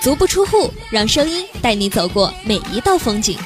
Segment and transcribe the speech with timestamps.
[0.00, 3.36] 足不出户，让声音带你走过每一道风景。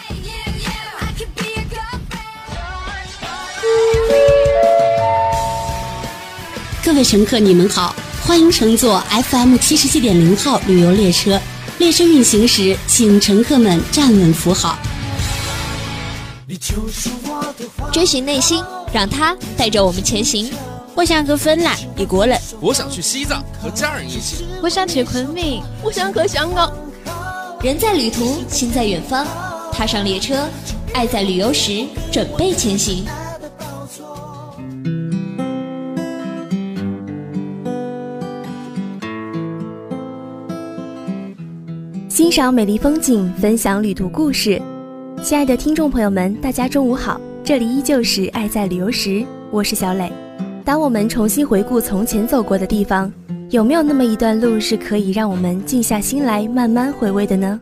[6.85, 7.97] 各位乘客，你们好，
[8.27, 11.41] 欢迎乘坐 FM 七十七点零号旅游列车。
[11.79, 14.79] 列车运行时，请乘客们站稳扶好。
[17.91, 18.63] 追寻内心，
[18.93, 20.53] 让它带着我们前行。
[20.95, 26.71] 我想去芬兰，一国人；我想去西藏，和家人一起；我想去昆明，我想去香港。
[27.63, 29.27] 人在旅途，心在远方。
[29.73, 30.47] 踏上列车，
[30.93, 33.07] 爱在旅游时，准备前行。
[42.11, 44.61] 欣赏美丽风景，分享旅途故事。
[45.23, 50.13] 亲爱的听众朋友们，大家中午好，这里依旧是爱在旅游时，我是小磊。
[50.65, 53.13] 当我们重新回顾从前走过的地方，
[53.51, 57.61] 有没有那么一段路是可以让我们静下心来慢慢回味的呢？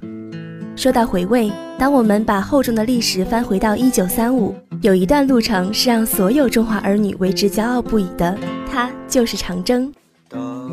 [0.76, 8.36] 说到回味，当我们把厚重的历史翻回到一九三五，有一段路程是让所有中华儿女为之骄傲不已的，
[8.70, 9.90] 它就是长征。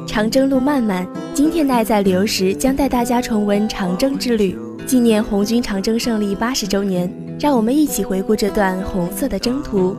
[0.06, 7.10] 长征路漫漫，今天的爱在旅游时将带大家重温长征之旅，纪念红军长征胜利八十周年。
[7.40, 9.96] 让我们一起回顾这段红色的征途。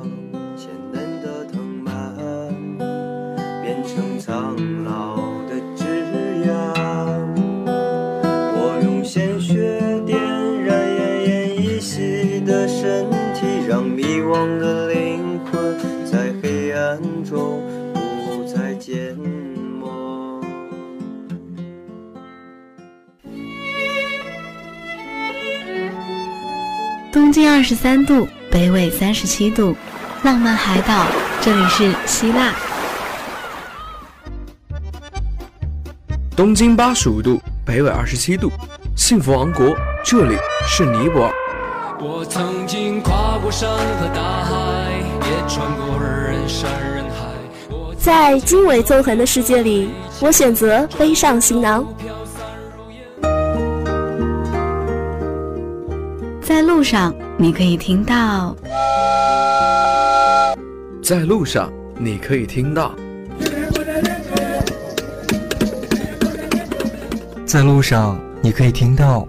[27.38, 29.72] 经二十三度，北纬三十七度，
[30.24, 31.06] 浪漫海岛，
[31.40, 32.52] 这里是希腊。
[36.34, 38.50] 东经八十五度，北纬二十七度，
[38.96, 39.72] 幸福王国，
[40.04, 40.36] 这里
[40.66, 41.32] 是尼泊尔。
[42.00, 44.90] 我曾经跨过山和大海，
[45.20, 47.28] 也穿过人山人海。
[47.96, 49.90] 在经纬纵横的世界里，
[50.20, 51.86] 我选择背上行囊。
[56.42, 58.52] 在路上，你可以听到；
[61.00, 62.90] 在路上，你可以听到；
[67.46, 69.24] 在路上，你可以听到。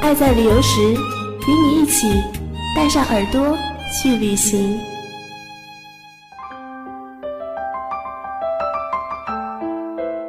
[0.00, 2.06] 爱在旅游时，与你一起
[2.76, 3.58] 带上耳朵
[4.00, 4.78] 去旅行。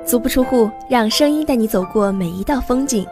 [0.09, 3.05] 足不出户，让声音带你走过每一道风景。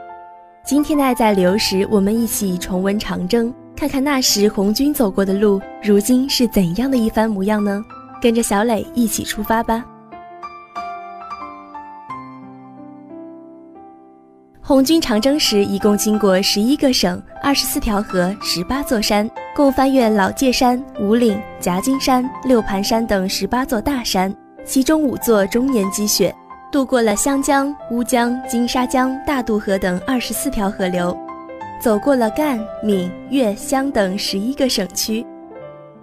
[0.66, 7.86] 今天的爱在流时，我们一起重温长征，看看那时红军走过的路，如今是怎样的一番模样呢？
[8.20, 9.86] 跟着小磊一起出发吧。
[14.60, 24.36] 红军长征时，一共经过十一个省、二十四条河、十八座山，共翻越老界山、五岭、夹金山、六盘山等十八座大山，
[24.66, 26.36] 其中五座终年积雪。
[26.70, 31.18] 渡过了湘江、乌江、金沙江、大渡河等二十四条河流，
[31.82, 35.26] 走过了赣、闽、粤、湘等十一个省区。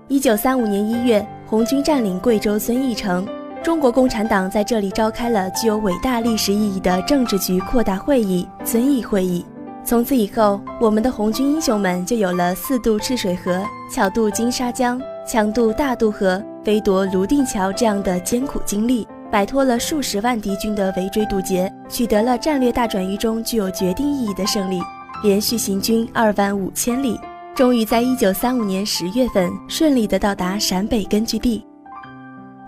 [0.09, 3.29] 一九三五年一月，红军占领贵州遵义城，
[3.63, 9.45] 中国共产党在这里召开了具有伟大历史意义的政治局扩大会议——遵义会议。
[9.85, 19.07] 从此以后，我们的红军英雄们就有了四渡赤水河、巧渡金沙江、强渡大渡河、飞夺泸定桥这样的艰苦经历。
[19.35, 24.81] 摆脱了数十万敌军的围追堵截，取得了战略大转移中具有决定意义的胜利，
[25.25, 27.19] 连续行军二万五千里，
[27.53, 31.67] 终于在一九三五年十月份顺利的到达陕北根据地。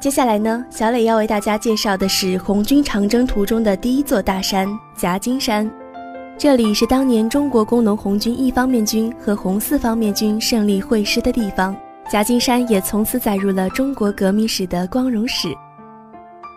[0.01, 5.71] 接下来呢，小磊要为大家介绍的是红军长征途中的第一座大山夹金山，
[6.37, 11.77] 这里是当年中国工农红军一方面军和红四方面军胜利会师的地方，
[12.11, 15.47] 夹金山也从此载入了中国革命史的光荣史。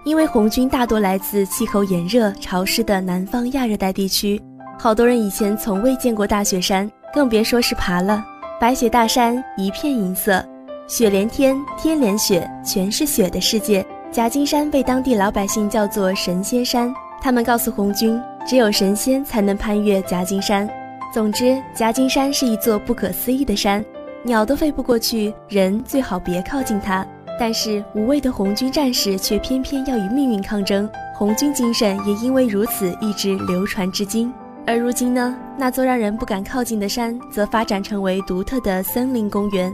[0.10, 4.42] 因为红军大多来自气候炎热潮湿的南方亚热带地区，
[4.80, 8.26] 好多人以前从未见过大雪山，更别说是爬了。
[8.60, 10.44] 白雪大山一片银色，
[10.88, 13.86] 雪连天，天连雪，全是雪的世界。
[14.12, 16.92] 夹金山被当地老百姓叫做神仙山，
[17.22, 20.68] 他们告诉红军，只有神仙才能攀越夹金山。
[21.14, 23.86] 总之，夹金山是一座不可思议的山，
[24.24, 27.06] 鸟都飞不过去，人最好别靠近它。
[27.40, 34.32] 但是无畏的红军战士却偏偏要与命运抗争，红军精神也因为如此一直流传至今。
[34.68, 39.74] 而如今呢，那座让人不敢靠近的山，则发展成为独特的森林公园。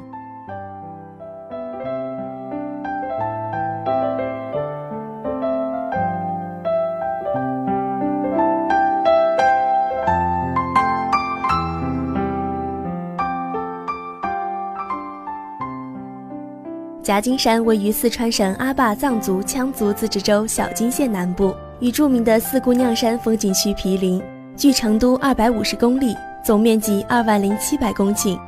[17.06, 24.20] 夹金山位于四川省阿坝藏族羌族自治州小金县南部，与著名的四姑娘山风景区毗邻，
[24.58, 28.40] 距成都二百五十公里，总面积二万零七百公顷。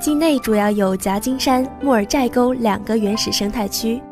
[0.00, 4.02] 境内主要有夹金山、木尔寨沟两个原始生态区。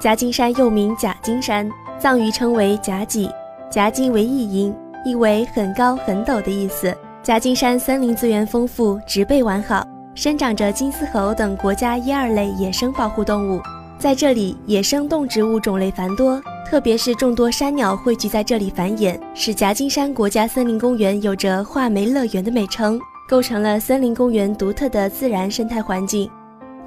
[0.00, 3.30] 夹金山又名假金山，藏语称为夹脊，
[3.70, 4.74] 夹金为译音，
[5.04, 6.92] 意为很高很陡的意思。
[7.22, 9.86] 夹金山森林资源丰富，植被完好。
[10.14, 13.60] 生长着金丝猴等国家一二类野生保护动物，
[13.98, 26.28] 在这里野生动植物种类繁多，特别是众多山鸟汇聚在这里繁衍，使夹金山国家森林公园有着“画眉乐园”的美称，构成了森林公园独特的自然生态环境。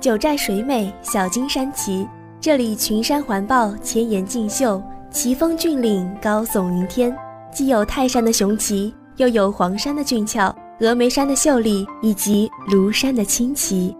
[0.01, 2.07] 九寨水美，小金山奇，
[2.41, 7.15] 这里群山环抱，千岩竞秀，奇峰峻岭，高耸云天，
[7.53, 10.53] 既有泰山的雄奇，又有黄山的俊俏。
[10.83, 13.95] 峨眉山的秀丽以及庐山的清奇，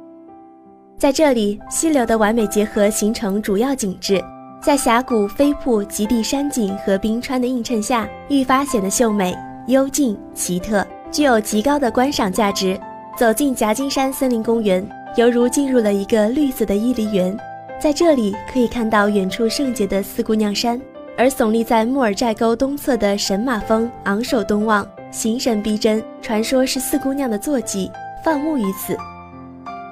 [1.00, 4.22] 在这里溪流的完美结合形成主要景致，
[4.62, 9.34] 在峡谷飞瀑、极地山景和冰川的映衬下，愈发显得秀美、
[9.68, 12.78] 幽静、奇特，具有极高的观赏价值。
[13.18, 17.34] 走进夹金山森林公园，犹如进入了一个绿色的伊犁园。
[17.80, 20.82] 在这里可以看到远处圣洁的四姑娘山，
[21.18, 24.86] 而耸立在木尔寨沟东侧的神马峰昂首东望。
[25.14, 27.90] 形神逼真，传说是四姑娘的坐骑，
[28.26, 28.98] 放牧于此。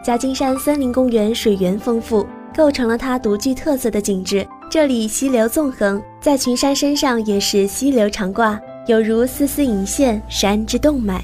[0.03, 2.25] 夹金山森林公园水源丰富，
[2.57, 4.45] 构成了它独具特色的景致。
[4.67, 11.23] 这里溪流纵横，在群山身上也是溪流长挂，有如丝丝引线，山之动脉。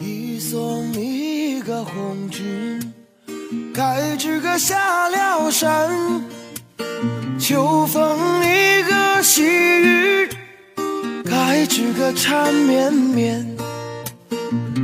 [0.00, 2.92] 一送一个红军，
[3.72, 5.88] 该知个下了山，
[7.38, 9.03] 秋风一个。
[11.84, 13.56] 该知个缠绵绵，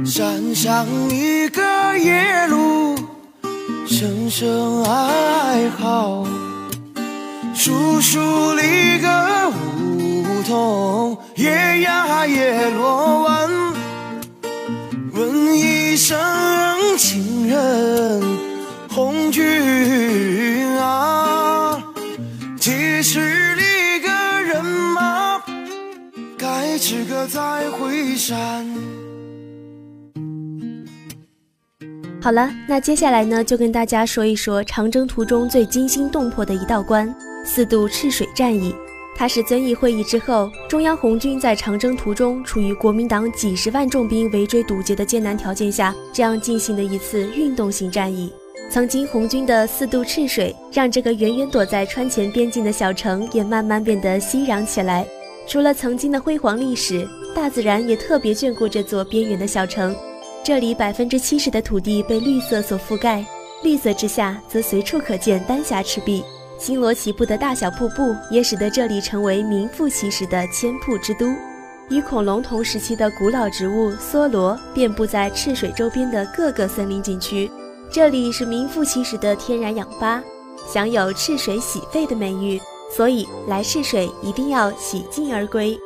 [0.05, 1.63] 山上一个
[1.97, 2.95] 野鹿，
[3.87, 6.27] 声声哀嚎；
[7.55, 13.49] 树树里个梧桐，叶呀叶落完。
[15.13, 16.19] 问一声
[16.99, 18.23] 情人，
[18.89, 19.43] 红军
[27.05, 28.67] 个再回山。
[32.23, 37.13] 好了，那接下来呢，就跟大家说一说长征途中最惊心动魄的一道关——
[37.47, 38.75] 四渡赤水战役。
[39.17, 48.33] 它是遵义会议之后，中央红军在长征途中，处于国民党几十万重兵围追堵截的艰难条件下，这样进行的一次运动型战役。
[48.71, 55.07] 曾经红军的四渡赤水，让这个远远躲在川黔边境的小城，也慢慢变得熙攘起来。
[55.51, 57.05] 除了曾经的辉煌历史，
[57.35, 59.93] 大自然也特别眷顾这座边缘的小城。
[60.45, 63.27] 这里百分之七十的土地被绿色所覆盖，
[63.65, 66.23] 绿色之下则随处可见丹霞赤壁。
[66.57, 71.27] 星罗棋布的大小瀑布也使得这里成为名副其实的千瀑之都。
[71.89, 77.51] 与恐龙同时期的古老植物梭罗遍布在赤水周边的各个森林景区，
[77.91, 80.23] 这里是名副其实的天然氧吧，
[80.73, 82.61] 享有“赤水洗肺”的美誉。
[82.91, 85.79] 所以来赤水一定要洗净而归。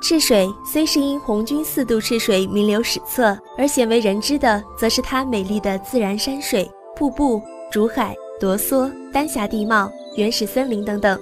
[0.00, 11.18] 赤水虽是因红军四渡赤水名留史册而鲜为人知的，则是它美丽的自然山水、瀑布、竹海、夺梭、丹霞地貌、原始森林等等。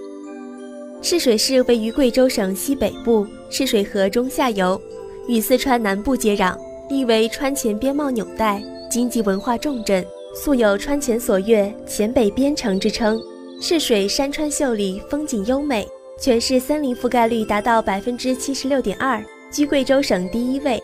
[1.09, 3.25] 赤水市位于贵州省西北部。
[3.49, 4.81] 赤水河中下游，
[5.29, 6.59] 与四川南部接壤，
[6.91, 8.61] 亦为川黔边贸纽带、
[8.91, 13.23] 经济文化重镇，素有“川黔锁钥、黔北边城”之称。
[13.63, 15.87] 赤水山川秀丽，风景优美，
[16.21, 20.83] 全市森林覆盖率达到百分之七十六点二，居贵州省第一位。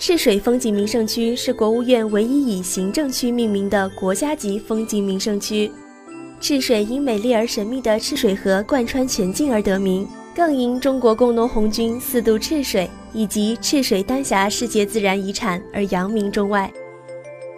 [0.00, 5.70] 赤水风景名胜区是国务院唯一以行政区命名的国家级风景名胜区。
[6.40, 10.06] 赤水因美丽而神秘的赤水河贯穿全境而得名。
[10.34, 16.68] 更因中国工农红军四渡赤水以及赤水丹霞世界自然遗产而扬名中外。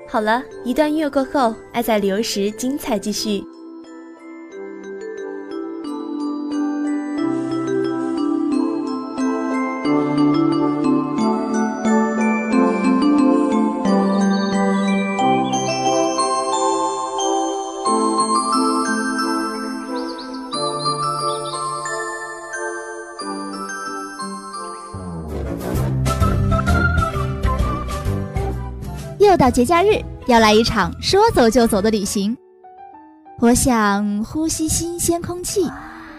[0.07, 3.43] 好了，一段音乐过后，爱在旅游时精彩继续。
[29.47, 32.37] 到节假日，要来一场说走就走的旅行。
[33.39, 35.71] 我想呼吸新鲜空气，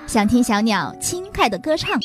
[0.07, 1.99] 想听小鸟轻快的歌唱。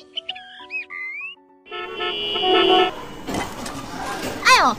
[4.42, 4.76] 哎呦，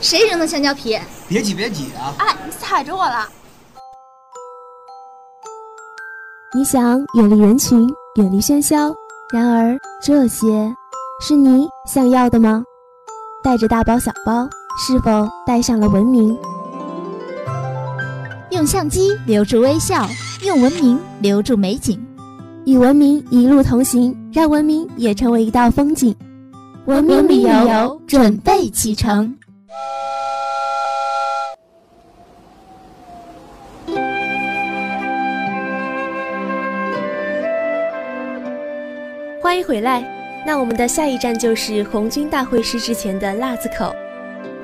[0.00, 0.96] 谁扔的香蕉皮？
[1.26, 2.14] 别挤，别挤啊！
[2.18, 3.28] 哎，你踩着我了。
[6.54, 8.94] 你想远离人群，远离喧嚣，
[9.32, 10.72] 然而这些
[11.20, 12.62] 是你想要的吗？
[13.42, 16.36] 带着大包小包，是否带上了文明？
[18.50, 20.08] 用相机留住微笑，
[20.42, 22.00] 用文明留住美景，
[22.64, 26.14] 与文明一路同行，让文明也成为一道风景。
[26.86, 29.36] 文明旅游准备启程。
[39.42, 40.04] 欢迎回来。
[40.46, 43.94] 那我们的下一站就是红军大会师之前的腊子口。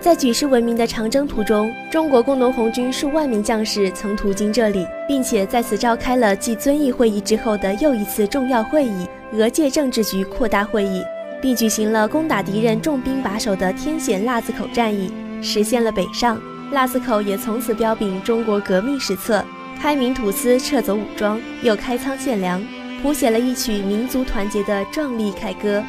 [0.07, 11.03] 在举世闻名的长征途中，中国工农红军数万名将士曾途经这里，并且在此召开了继遵义会议之后的又一次重要会议——俄界政治局扩大会议，
[11.43, 16.41] 并举行了攻打敌人重兵把守的天险腊子口战役，实现了北上。
[16.71, 19.45] 腊子口也从此标炳中国革命史册，
[19.83, 22.65] 开明土司，撤走武装，又开仓献粮。
[23.03, 25.83] 谱写了一曲民族团结的壮丽凯歌。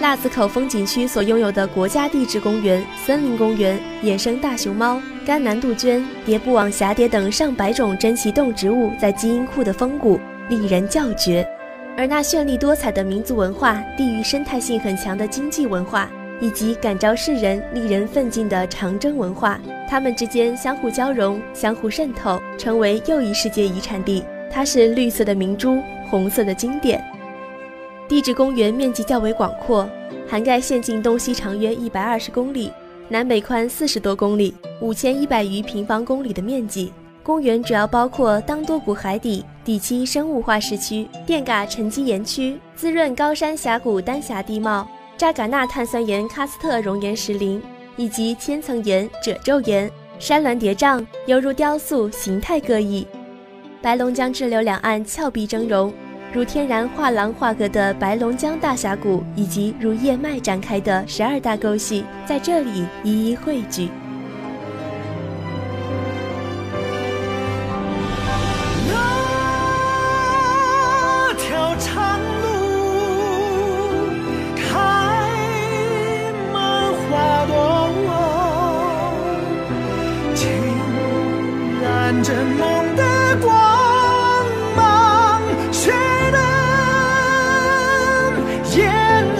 [0.00, 11.44] 腊子口风景区所拥有的国家地质公园、森林公园、野生大熊猫、甘南杜鹃、蝶步网蛱蝶等上百种珍奇动植物在基因库的丰谷，令人叫绝。
[11.96, 16.08] 而那绚丽多彩的民族文化、地域生态性很强的经济文化，
[16.40, 19.60] 以及感召世人、令人奋进的长征文化。
[19.88, 24.22] 它们之间相互交融、相互渗透，成为又一世界遗产地。
[24.48, 27.02] 它是绿色的明珠，红色的经典。
[28.08, 29.88] 地质公园面积较为广阔，
[30.26, 32.72] 涵盖县境东西长约一百二十公里，
[33.08, 36.92] 南北宽四十多公里，五千一百余平方公里的面积。
[37.22, 47.62] 公园主要包括当多谷海底第七生物化石区、电嘎沉积岩区、滋润高山峡谷丹霞地貌、扎尕那碳酸盐喀斯特熔岩石林。
[47.98, 53.04] 以及千层岩、褶皱岩、山峦叠嶂，犹如雕塑，形态各异。
[53.82, 55.92] 白龙江支流两岸峭壁峥嵘，
[56.30, 63.88] 如天然画廊画格的白龙江大峡谷，以及如叶脉展开的十二大沟系，在这里一一汇聚。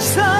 [0.00, 0.37] 三。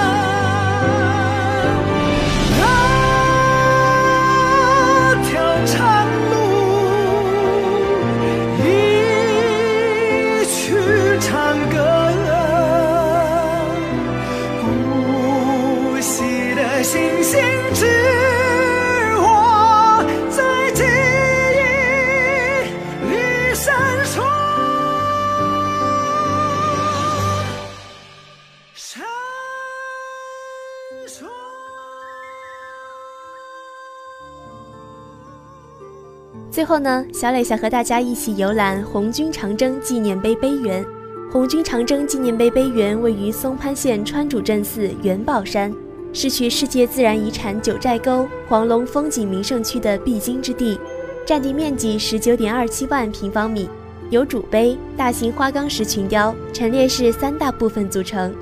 [36.51, 40.83] 最后呢，小磊想和大家一起游览红军长征纪念碑碑园。
[41.31, 45.71] 红军长征纪念碑碑园位于松潘县川主镇寺元宝山，
[46.11, 50.79] 是去世界自然遗产九寨沟黄龙风景名胜区的必经之地，
[51.23, 53.69] 占地面积十九点二七万平方米，
[54.09, 58.33] 由主碑、大型花岗石群雕陈列室三大部分组成。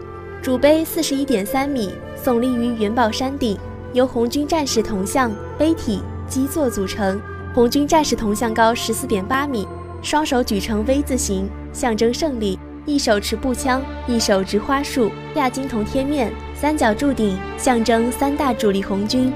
[0.41, 1.91] 主碑四十一点三米，
[2.23, 3.57] 耸立于元宝山顶，
[3.91, 7.19] 由红军战士铜像、碑体、基座组成。
[7.57, 9.67] 红军战士铜像高十四点八米，
[10.03, 19.33] 双手举成 V 字形，象征胜利；一手持步枪，一手执花束，亚金铜贴面，三角柱顶，象征三大主力红军。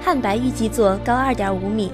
[0.00, 1.90] 汉白玉基座高二点五米，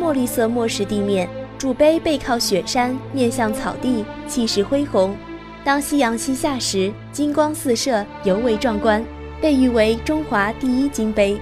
[0.00, 5.14] 墨绿色墨石地面，主碑背靠雪山，面向草地，气势恢宏。
[5.62, 9.04] 当夕阳西下时，金光四射，尤为壮观，
[9.38, 11.38] 被誉为中华第一金碑。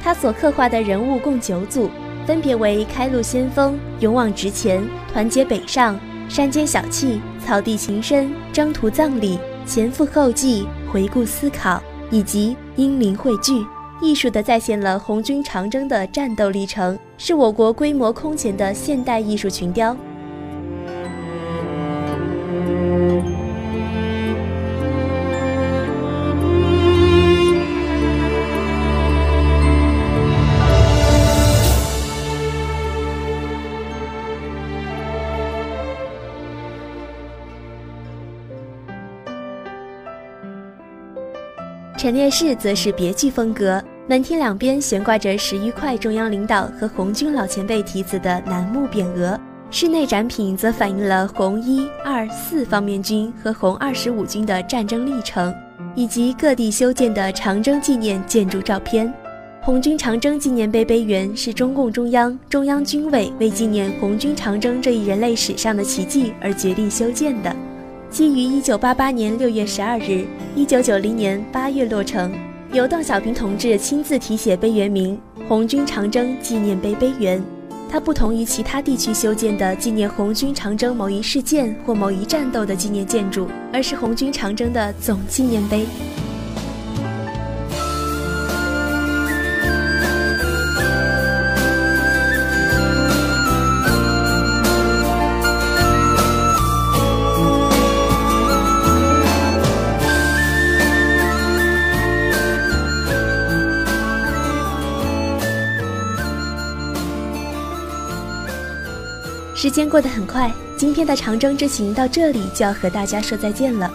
[0.00, 1.90] 它所刻画的人物共九组。
[2.30, 13.66] 分别为开路先锋、勇往直前、团结北上、山间小憩、草地情深、征途葬礼、前赴后继、回顾思考，以及英灵汇聚，
[14.00, 19.96] 艺术地再现了红军长征的战斗历程，是我国规模空前的现代艺术群雕。
[42.00, 43.78] 陈列室则是别具风格，
[44.08, 49.38] 门厅两边悬挂着十余块中央领导和红军老前辈题字的楠木匾额。
[49.70, 55.54] 室内展品则反映了红一、二、四方面军和红二十五军的战争历程，
[55.94, 59.12] 以及各地修建的长征纪念建筑照片。
[59.60, 67.54] 红军长征纪念碑碑园是中共中央、中央军委为纪念红军长征这一人类史上的奇迹而决定修建的，
[68.10, 70.26] 基于一九八八年六月十二日、
[70.56, 72.32] 一九九零年八月落成，
[72.72, 75.16] 由邓小平同志亲自题写碑园名
[75.48, 77.40] “红军长征纪念碑碑园”。
[77.88, 85.86] 它不同于其他地区修建的纪念红军长征某一事件或某一战斗的纪念建筑，而是红军长征的总纪念碑。
[109.62, 113.92] 时间过得很快，今天的长征之行到这里就要和大家说再见了。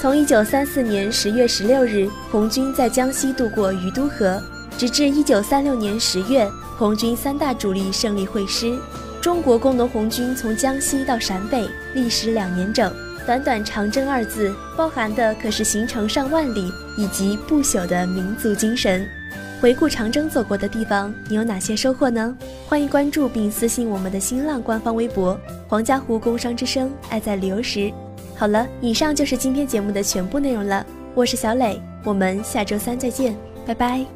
[0.00, 4.42] 从一九三四年十月十六日，红军在江西渡过于都河，
[4.76, 8.76] 直至一九三六年十月，红军三大主力胜利会师，
[9.20, 12.92] 中国工农红军从江西到陕北，历时两年整。
[13.24, 19.08] 短短“长征”二字，包含的可是行程上万里以及不朽的民族精神。
[19.60, 22.36] 回顾长征走过的地方，你有哪些收获呢？
[22.68, 27.92] 欢迎关注并私信我们的新浪官方微博“黄家湖工商之声”，爱在旅游时。
[28.36, 30.86] 好了，以上就是今天节目的全部内容了。
[31.14, 34.15] 我是小磊，我们下周三再见，拜拜。